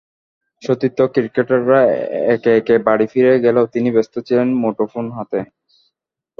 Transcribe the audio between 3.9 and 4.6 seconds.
ব্যস্ত ছিলেন